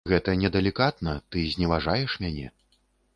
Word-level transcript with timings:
Гэта 0.11 0.33
недалікатна, 0.43 1.13
ты 1.35 1.43
зневажаеш 1.51 2.17
мяне. 2.25 2.47